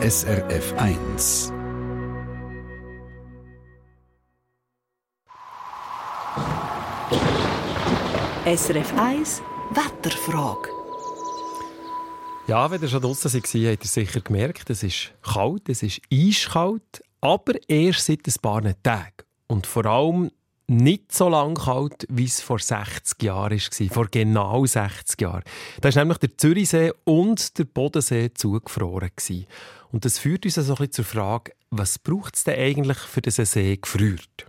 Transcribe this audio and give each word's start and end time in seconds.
SRF 0.00 0.74
1. 0.76 1.52
SRF 8.46 8.96
1 8.96 9.42
Wetterfrage. 9.70 10.68
Ja, 12.46 12.70
wenn 12.70 12.80
ihr 12.80 12.86
schon 12.86 13.02
draußen 13.02 13.28
seid, 13.28 13.44
habt 13.44 13.56
ihr 13.56 13.88
sicher 13.88 14.20
gemerkt, 14.20 14.70
es 14.70 14.84
ist 14.84 15.12
kalt, 15.20 15.68
es 15.68 15.82
ist 15.82 16.00
eiskalt, 16.12 17.02
aber 17.20 17.54
erst 17.68 18.06
seit 18.06 18.20
ein 18.24 18.34
paar 18.40 18.62
Tagen. 18.80 19.24
Und 19.48 19.66
vor 19.66 19.84
allem 19.84 20.30
nicht 20.68 21.12
so 21.12 21.28
lang 21.30 21.54
kalt, 21.54 22.06
wie 22.10 22.26
es 22.26 22.40
vor 22.40 22.58
60 22.58 23.22
Jahren 23.22 23.58
war. 23.58 23.88
Vor 23.90 24.06
genau 24.10 24.64
60 24.64 25.20
Jahren. 25.20 25.42
Da 25.80 25.92
war 25.92 26.02
nämlich 26.02 26.18
der 26.18 26.36
Zürichsee 26.36 26.92
und 27.04 27.58
der 27.58 27.64
Bodensee 27.64 28.32
zugefroren. 28.34 29.10
Und 29.90 30.04
das 30.04 30.18
führt 30.18 30.44
uns 30.44 30.58
also 30.58 30.72
ein 30.72 30.76
bisschen 30.76 30.92
zur 30.92 31.04
Frage, 31.04 31.52
was 31.70 31.98
braucht 31.98 32.36
es 32.36 32.44
denn 32.44 32.58
eigentlich, 32.58 32.98
für 32.98 33.22
diesen 33.22 33.44
See 33.44 33.76
gefriert? 33.76 34.46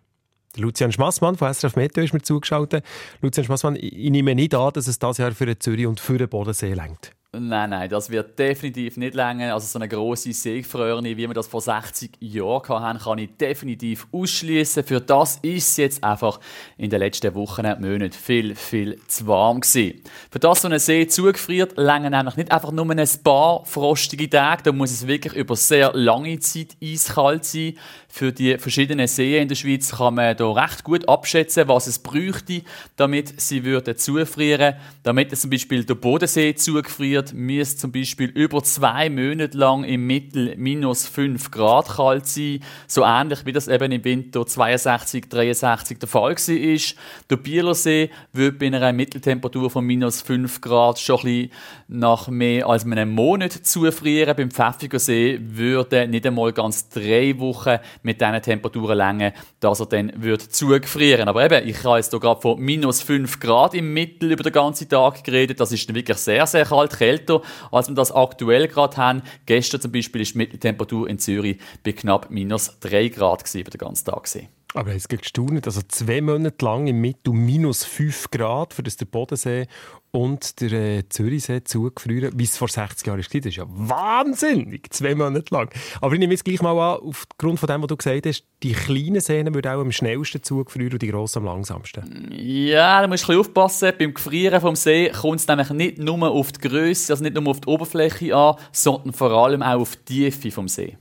Lucian 0.55 0.91
Schmassmann 0.91 1.37
von 1.37 1.53
SRF 1.53 1.75
Meteo 1.75 2.03
ist 2.03 2.13
mir 2.13 2.21
zugeschaltet. 2.21 2.83
Lucian 3.21 3.45
Schmassmann, 3.45 3.75
ich 3.75 4.09
nehme 4.09 4.35
nicht 4.35 4.55
an, 4.55 4.73
dass 4.73 4.87
es 4.87 4.99
das 4.99 5.17
Jahr 5.17 5.31
für 5.31 5.45
den 5.45 5.59
Zürich 5.59 5.85
und 5.85 5.99
für 5.99 6.17
den 6.17 6.27
Bodensee 6.27 6.73
längt. 6.73 7.11
Nein, 7.31 7.69
nein, 7.69 7.87
das 7.87 8.09
wird 8.09 8.39
definitiv 8.39 8.97
nicht 8.97 9.13
länger. 9.13 9.53
Also 9.53 9.67
so 9.67 9.77
eine 9.77 9.87
grosse 9.87 10.33
Seefröhrne, 10.33 11.15
wie 11.15 11.27
wir 11.27 11.33
das 11.35 11.45
vor 11.45 11.61
60 11.61 12.17
Jahren 12.19 12.81
hatten, 12.81 12.97
kann 12.97 13.19
ich 13.19 13.37
definitiv 13.37 14.07
ausschließen. 14.11 14.83
Für 14.83 14.99
das 14.99 15.37
ist 15.43 15.69
es 15.69 15.77
jetzt 15.77 16.03
einfach 16.03 16.39
in 16.75 16.89
den 16.89 16.97
letzten 16.97 17.35
Wochen 17.35 17.67
und 17.67 17.81
Monaten 17.81 18.13
viel, 18.13 18.55
viel 18.55 18.99
zu 19.07 19.27
warm 19.27 19.61
gewesen. 19.61 20.01
Für 20.31 20.39
das 20.39 20.63
so 20.63 20.69
ein 20.69 20.79
See 20.79 21.05
zugefriert, 21.05 21.77
länger 21.77 22.09
nämlich 22.09 22.35
nicht 22.35 22.51
einfach 22.51 22.71
nur 22.71 22.89
ein 22.89 23.09
paar 23.23 23.63
frostige 23.63 24.27
Tage. 24.27 24.63
Da 24.63 24.71
muss 24.71 24.89
es 24.89 25.05
wirklich 25.05 25.33
über 25.33 25.55
sehr 25.55 25.93
lange 25.93 26.39
Zeit 26.39 26.77
eiskalt 26.83 27.45
sein. 27.45 27.75
Für 28.11 28.31
die 28.31 28.57
verschiedenen 28.57 29.07
Seen 29.07 29.43
in 29.43 29.47
der 29.47 29.55
Schweiz 29.55 29.91
kann 29.91 30.15
man 30.15 30.35
da 30.35 30.51
recht 30.51 30.83
gut 30.83 31.07
abschätzen, 31.07 31.67
was 31.67 31.85
es 31.85 31.99
bräuchte, 31.99 32.63
damit 32.95 33.39
sie 33.39 33.63
würden 33.63 33.95
zufrieren. 33.97 34.77
Damit 35.03 35.37
zum 35.37 35.51
Beispiel 35.51 35.83
der 35.83 35.93
Bodensee 35.93 36.55
zugefriert 36.55 37.18
wird, 37.19 37.33
müsste 37.33 37.77
zum 37.81 37.91
Beispiel 37.91 38.29
über 38.29 38.63
zwei 38.63 39.09
Monate 39.09 39.57
lang 39.57 39.83
im 39.83 40.07
Mittel 40.07 40.55
minus 40.57 41.07
5 41.07 41.51
Grad 41.51 41.87
kalt 41.89 42.25
sein. 42.25 42.61
So 42.87 43.03
ähnlich 43.03 43.45
wie 43.45 43.51
das 43.51 43.67
eben 43.67 43.91
im 43.91 44.03
Winter 44.03 44.45
62, 44.45 45.29
63 45.29 45.99
der 45.99 46.07
Fall 46.07 46.35
war. 46.35 46.95
Der 47.29 47.37
Bielersee 47.37 48.09
würde 48.33 48.57
bei 48.57 48.67
einer 48.67 48.93
Mitteltemperatur 48.93 49.69
von 49.69 49.85
minus 49.85 50.21
5 50.21 50.61
Grad 50.61 50.99
schon 50.99 51.19
ein 51.25 51.49
nach 51.87 52.27
mehr 52.27 52.67
als 52.67 52.85
einem 52.85 53.09
Monat 53.11 53.51
zufrieren. 53.51 54.35
Beim 54.35 54.51
Pfäffiger 54.51 54.99
See 54.99 55.39
würde 55.41 56.07
nicht 56.07 56.25
einmal 56.25 56.53
ganz 56.53 56.89
drei 56.89 57.37
Wochen 57.39 57.77
mit 58.03 58.21
diesen 58.21 58.41
Temperaturen 58.41 58.97
länger, 58.97 59.33
dass 59.59 59.79
er 59.79 59.87
dann 59.87 60.11
würde 60.15 60.47
zugefrieren. 60.47 61.27
Aber 61.27 61.43
eben, 61.43 61.67
ich 61.67 61.83
habe 61.83 61.97
jetzt 61.97 62.11
gerade 62.11 62.41
von 62.41 62.59
minus 62.59 63.01
5 63.01 63.39
Grad 63.39 63.73
im 63.73 63.93
Mittel 63.93 64.31
über 64.31 64.43
den 64.43 64.53
ganzen 64.53 64.87
Tag 64.87 65.23
geredet. 65.23 65.59
Das 65.59 65.71
ist 65.71 65.93
wirklich 65.93 66.17
sehr, 66.17 66.45
sehr 66.45 66.65
kalt 66.65 66.99
kälter, 67.09 67.41
als 67.71 67.87
wir 67.87 67.95
das 67.95 68.11
aktuell 68.11 68.67
gerade 68.67 68.97
haben. 68.97 69.21
Gestern 69.45 69.81
zum 69.81 69.91
Beispiel 69.91 70.21
ist 70.21 70.33
die 70.33 70.37
Mitteltemperatur 70.37 71.09
in 71.09 71.19
Zürich 71.19 71.57
bei 71.83 71.93
knapp 71.93 72.29
minus 72.29 72.79
3 72.79 73.09
Grad 73.09 73.43
gewesen, 73.43 73.61
über 73.61 73.71
den 73.71 73.79
ganzen 73.79 74.05
Tag. 74.05 74.23
Gewesen. 74.23 74.58
Aber 74.75 74.93
es 74.93 75.07
geht 75.07 75.23
gestaunt, 75.23 75.65
also 75.65 75.81
zwei 75.87 76.21
Monate 76.21 76.63
lang 76.63 76.85
im 76.85 77.01
Mittel 77.01 77.33
minus 77.33 77.83
5 77.85 78.29
Grad, 78.29 78.75
für 78.75 78.83
das 78.83 78.97
der 78.97 79.05
Bodensee 79.05 79.65
und 80.11 80.61
der 80.61 80.71
äh, 80.71 81.09
Zürichsee 81.09 81.63
zugefrieren, 81.63 82.33
wie 82.35 82.43
es 82.43 82.55
vor 82.55 82.67
60 82.67 83.07
Jahren 83.07 83.19
war. 83.19 83.23
Das 83.23 83.45
ist 83.45 83.55
ja 83.55 83.65
wahnsinnig, 83.67 84.91
zwei 84.93 85.15
Monate 85.15 85.53
lang. 85.53 85.69
Aber 86.01 86.13
ich 86.13 86.19
nehme 86.19 86.33
jetzt 86.33 86.45
gleich 86.45 86.61
mal 86.61 86.77
an, 86.77 86.99
aufgrund 87.01 87.59
von 87.59 87.67
dem, 87.67 87.81
was 87.81 87.87
du 87.87 87.97
gesagt 87.97 88.27
hast, 88.27 88.45
die 88.61 88.73
kleinen 88.73 89.21
Seen 89.21 89.53
würden 89.55 89.71
auch 89.71 89.81
am 89.81 89.91
schnellsten 89.91 90.43
zugefrieren 90.43 90.93
und 90.93 91.01
die 91.01 91.07
grossen 91.07 91.39
am 91.39 91.45
langsamsten. 91.45 92.29
Ja, 92.31 93.01
da 93.01 93.07
musst 93.07 93.27
du 93.27 93.33
ein 93.33 93.39
aufpassen. 93.39 93.93
Beim 93.97 94.13
Gefrieren 94.13 94.61
vom 94.61 94.75
See 94.75 95.09
kommt 95.09 95.39
es 95.39 95.47
nämlich 95.47 95.69
nicht 95.71 95.97
nur 95.97 96.29
auf 96.29 96.51
die 96.51 96.67
Größe, 96.67 97.11
also 97.13 97.23
nicht 97.23 97.35
nur 97.35 97.47
auf 97.47 97.61
die 97.61 97.67
Oberfläche 97.67 98.35
an, 98.35 98.55
sondern 98.71 99.13
vor 99.13 99.31
allem 99.31 99.63
auch 99.63 99.81
auf 99.81 99.95
die 99.95 100.29
Tiefe 100.29 100.51
vom 100.51 100.67
See. 100.67 100.95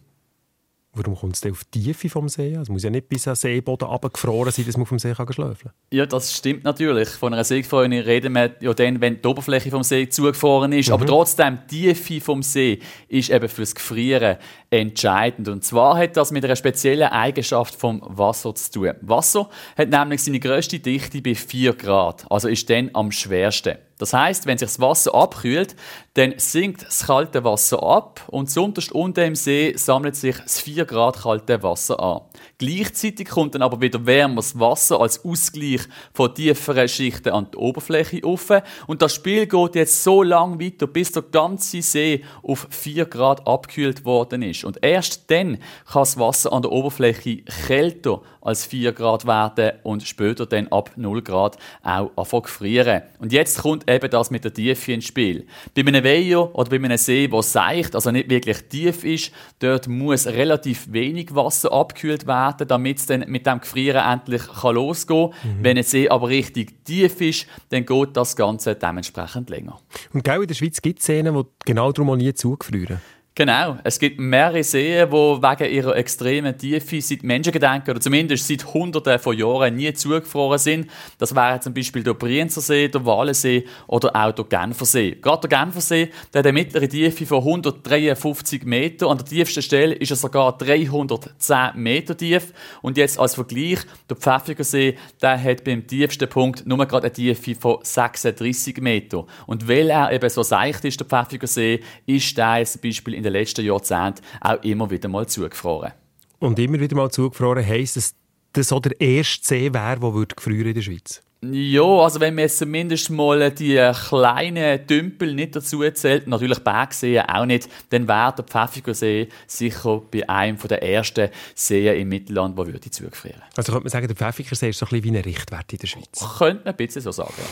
Warum 0.99 1.17
kommt 1.17 1.37
es 1.37 1.41
denn 1.41 1.53
auf 1.53 1.63
die 1.73 1.85
Tiefe 1.85 2.09
vom 2.09 2.29
See? 2.29 2.53
Es 2.55 2.69
muss 2.69 2.83
ja 2.83 2.91
nicht 2.91 3.09
bis 3.09 3.29
an 3.29 3.35
den 3.35 3.37
Seeboden 3.37 3.87
runtergefroren 3.87 4.51
sein, 4.51 4.67
dass 4.67 4.77
man 4.77 4.83
auf 4.83 4.89
dem 4.89 4.99
See 4.99 5.13
kann 5.15 5.33
schlafen 5.33 5.69
kann. 5.69 5.73
Ja, 5.93 6.07
das 6.07 6.35
stimmt 6.35 6.65
natürlich. 6.65 7.09
Von 7.09 7.33
einer 7.33 7.45
Seegefrorene 7.45 8.05
reden 8.05 8.35
wir 8.35 8.57
ja 8.61 8.75
dann, 8.75 9.01
wenn 9.01 9.23
die 9.23 9.29
Oberfläche 9.29 9.71
vom 9.71 9.85
See 9.85 10.09
zugefroren 10.09 10.73
ist. 10.73 10.89
Mhm. 10.89 10.95
Aber 10.95 11.07
trotzdem, 11.07 11.59
die 11.71 11.93
Tiefe 11.95 12.21
vom 12.21 12.43
See 12.43 12.81
ist 13.09 13.31
eben 13.31 13.49
fürs 13.49 13.75
Gefrieren 13.75 14.39
entscheidend. 14.71 15.49
Und 15.49 15.65
zwar 15.65 15.97
hat 15.97 16.17
das 16.17 16.33
mit 16.33 16.45
einer 16.45 16.57
speziellen 16.57 17.09
Eigenschaft 17.09 17.75
vom 17.75 18.03
Wasser 18.05 18.55
zu 18.55 18.71
tun. 18.73 18.93
Wasser 19.01 19.49
hat 19.77 19.91
nämlich 19.91 20.23
seine 20.23 20.41
grösste 20.41 20.81
Dichte 20.81 21.23
bei 21.23 21.35
4 21.35 21.75
Grad, 21.75 22.27
also 22.31 22.49
ist 22.49 22.69
dann 22.69 22.91
am 22.93 23.13
schwersten. 23.13 23.79
Das 23.99 24.13
heißt, 24.13 24.47
wenn 24.47 24.59
sich 24.59 24.69
das 24.69 24.81
Wasser 24.81 25.15
abkühlt, 25.15 25.75
dann 26.15 26.35
sinkt 26.37 26.87
das 26.87 27.07
kalte 27.07 27.45
Wasser 27.45 27.83
ab 27.83 28.23
und 28.29 28.51
zuunterst 28.51 28.93
unten 28.93 29.25
im 29.25 29.35
See 29.35 29.73
sammelt 29.77 30.17
sich 30.17 30.37
das 30.37 30.61
4 30.61 30.85
Grad 30.85 31.23
kalte 31.23 31.63
Wasser 31.63 32.01
an. 32.01 32.23
Gleichzeitig 32.59 33.29
kommt 33.29 33.55
dann 33.55 33.63
aber 33.63 33.81
wieder 33.81 34.05
wärmeres 34.05 34.59
Wasser 34.59 35.01
als 35.01 35.25
Ausgleich 35.25 35.83
von 36.13 36.35
tieferen 36.35 36.89
Schichten 36.89 37.31
an 37.31 37.49
die 37.53 37.57
Oberfläche 37.57 38.25
auf. 38.25 38.51
Und 38.87 39.03
das 39.03 39.15
Spiel 39.15 39.47
geht 39.47 39.75
jetzt 39.75 40.03
so 40.03 40.23
lang 40.23 40.61
weiter, 40.61 40.87
bis 40.87 41.13
der 41.13 41.23
ganze 41.23 41.83
See 41.83 42.25
auf 42.43 42.67
4 42.71 43.07
Grad 43.07 43.47
abgekühlt 43.47 44.05
worden 44.05 44.43
ist. 44.43 44.65
Und 44.65 44.79
erst 44.83 45.31
dann 45.31 45.59
kann 45.87 46.03
das 46.03 46.19
Wasser 46.19 46.53
an 46.53 46.63
der 46.63 46.73
Oberfläche 46.73 47.43
kälter 47.67 48.23
als 48.41 48.65
4 48.67 48.93
Grad 48.93 49.27
werden 49.27 49.79
und 49.83 50.03
später 50.03 50.47
dann 50.47 50.69
ab 50.69 50.93
0 50.97 51.23
Grad 51.23 51.59
auch 51.83 52.11
anfangen. 52.17 53.03
Und 53.19 53.33
jetzt 53.33 53.63
kommt 53.63 53.88
eben 53.89 54.11
das 54.11 54.31
mit 54.31 54.45
der 54.45 54.55
Tiefe 54.55 54.93
ins 54.93 55.07
Spiel. 55.07 55.47
Bei 55.75 55.83
einem 55.83 56.05
Weiher 56.05 56.55
oder 56.55 56.71
bei 56.71 56.77
einem 56.77 56.97
See, 56.97 57.27
der 57.29 57.43
seicht, 57.43 57.95
also 57.95 58.11
nicht 58.11 58.31
wirklich 58.31 58.59
tief 58.69 59.05
ist, 59.05 59.33
dort 59.59 59.89
muss 59.89 60.27
relativ 60.27 60.93
wenig 60.93 61.35
Wasser 61.35 61.73
abgekühlt 61.73 62.27
werden 62.27 62.39
werden, 62.39 62.69
damit 62.69 62.99
es 62.99 63.07
dann 63.07 63.25
mit 63.29 63.47
dem 63.47 63.61
Gefrieren 63.61 64.05
endlich 64.05 64.43
kann 64.47 64.75
losgehen 64.75 65.31
kann. 65.31 65.59
Mhm. 65.59 65.65
Wenn 65.65 65.79
ein 65.79 65.85
See 65.85 66.09
aber 66.09 66.29
richtig 66.29 66.85
tief 66.85 67.21
ist, 67.21 67.47
dann 67.71 67.85
geht 67.85 68.17
das 68.17 68.37
Ganze 68.37 68.75
dementsprechend 68.75 69.51
länger. 69.51 69.81
Und 70.13 70.25
genau 70.25 70.41
in 70.41 70.49
der 70.49 70.55
Schweiz 70.55 70.81
gibt 70.81 71.01
es 71.01 71.05
Szenen, 71.05 71.35
die 71.35 71.45
genau 71.65 71.93
darum 71.93 72.11
auch 72.11 72.17
nie 72.17 72.33
zugefrieren. 72.35 73.01
Genau. 73.39 73.79
Es 73.85 74.01
gibt 74.01 74.19
mehrere 74.19 74.65
Seen, 74.65 75.09
die 75.09 75.15
wegen 75.15 75.73
ihrer 75.73 75.95
extremen 75.95 76.59
Tiefe 76.59 77.01
seit 77.01 77.23
Menschengedenken 77.23 77.93
oder 77.93 78.01
zumindest 78.01 78.49
seit 78.49 78.75
Hunderten 78.75 79.17
von 79.21 79.39
Jahren 79.39 79.77
nie 79.77 79.93
zugefroren 79.93 80.59
sind. 80.59 80.91
Das 81.19 81.33
wären 81.37 81.63
zum 81.63 81.73
Beispiel 81.73 82.03
der 82.03 82.15
Brienzer 82.15 82.61
See, 82.61 82.89
der 82.89 83.07
Walensee 83.07 83.65
oder 83.87 84.17
auch 84.17 84.33
der 84.33 84.45
Genfersee. 84.45 85.19
Gerade 85.23 85.47
der 85.47 85.57
Genfersee 85.57 86.11
der 86.35 86.41
hat 86.41 86.47
eine 86.47 86.53
mittlere 86.53 86.89
Tiefe 86.89 87.27
von 87.27 87.39
153 87.39 88.65
Meter. 88.65 89.07
An 89.07 89.19
der 89.19 89.27
tiefsten 89.27 89.63
Stelle 89.63 89.95
ist 89.95 90.11
er 90.11 90.17
sogar 90.17 90.59
310 90.59 91.71
Meter 91.77 92.17
tief. 92.17 92.53
Und 92.83 92.97
jetzt 92.97 93.21
als 93.21 93.37
Vergleich, 93.37 93.79
der 94.11 94.17
Pfäffiger 94.17 94.65
See, 94.65 94.99
der 95.23 95.41
hat 95.41 95.63
beim 95.63 95.87
tiefsten 95.87 96.29
Punkt 96.29 96.67
nur 96.67 96.85
gerade 96.87 97.07
eine 97.07 97.13
Tiefe 97.13 97.55
von 97.55 97.79
36 97.85 98.79
Meter. 98.79 99.27
Und 99.47 99.69
weil 99.69 99.91
er 99.91 100.11
eben 100.11 100.29
so 100.29 100.43
seicht 100.43 100.85
ist, 100.85 100.99
der 100.99 101.07
Pfäffiger 101.07 101.47
See, 101.47 101.83
ist 102.05 102.37
der 102.37 102.65
zum 102.65 102.81
Beispiel 102.81 103.15
in 103.15 103.28
den 103.33 103.41
letzten 103.41 103.65
Jahrzehnten 103.65 104.23
auch 104.41 104.63
immer 104.63 104.91
wieder 104.91 105.09
mal 105.09 105.27
zugefroren. 105.27 105.93
Und 106.39 106.59
immer 106.59 106.79
wieder 106.81 106.97
mal 106.97 107.11
zugefroren 107.11 107.67
heisst, 107.67 107.97
dass 107.97 108.15
das 108.53 108.69
so 108.69 108.81
der 108.81 109.01
erste 109.01 109.47
See 109.47 109.73
wäre, 109.73 109.99
der 110.01 110.27
gefrieren 110.37 110.69
in 110.69 110.75
der 110.75 110.83
Schweiz? 110.83 111.23
Ja, 111.41 111.85
also 111.85 112.19
wenn 112.19 112.35
man 112.35 112.43
jetzt 112.43 112.59
zumindest 112.59 113.11
mal 113.11 113.53
die 113.53 113.93
kleinen 114.09 114.85
Tümpel 114.89 115.35
nicht 115.35 115.55
dazu 115.55 115.89
zählt, 115.93 116.27
natürlich 116.27 116.59
Bergseen 116.59 117.23
auch 117.27 117.47
nicht, 117.47 117.69
dann 117.91 118.09
wäre 118.09 118.35
der 118.37 118.45
Pfäffiger 118.45 118.93
See 118.93 119.29
sicher 119.47 120.03
bei 120.11 120.29
einem 120.29 120.59
der 120.59 120.83
ersten 120.83 121.29
Seen 121.55 121.95
im 121.97 122.09
Mittelland, 122.09 122.57
wo 122.57 122.67
würde 122.67 122.91
zugefrieren. 122.91 123.41
Also 123.57 123.71
könnte 123.71 123.85
man 123.85 123.91
sagen, 123.91 124.09
der 124.09 124.17
Pfäffiger 124.17 124.57
See 124.57 124.71
ist 124.71 124.81
so 124.81 124.87
ein 124.87 124.89
bisschen 124.89 125.15
wie 125.15 125.17
ein 125.17 125.23
Richtwert 125.23 125.73
in 125.73 125.79
der 125.79 125.87
Schweiz? 125.87 126.27
Könnte 126.39 126.65
man 126.65 126.75
ein 126.75 126.77
bisschen 126.77 127.03
so 127.03 127.13
sagen, 127.13 127.35
ja. 127.39 127.45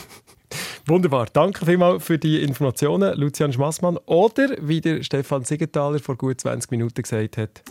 Wunderbar. 0.89 1.27
Danke 1.33 1.67
vielmals 1.67 2.05
für 2.05 2.17
die 2.17 2.41
Informationen, 2.41 3.19
Lucian 3.19 3.53
Schmassmann. 3.53 3.99
Oder, 4.07 4.57
wie 4.61 4.81
der 4.81 5.03
Stefan 5.03 5.45
Siegenthaler 5.45 5.99
vor 5.99 6.17
gut 6.17 6.41
20 6.41 6.71
Minuten 6.71 7.03
gesagt 7.03 7.37
hat. 7.39 7.63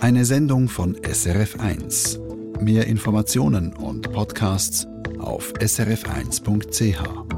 Eine 0.00 0.24
Sendung 0.24 0.68
von 0.68 0.94
SRF1. 0.96 2.62
Mehr 2.62 2.86
Informationen 2.86 3.72
und 3.72 4.12
Podcasts 4.12 4.86
auf 5.18 5.52
srf1.ch. 5.54 7.37